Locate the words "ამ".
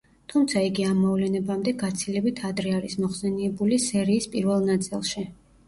0.91-0.95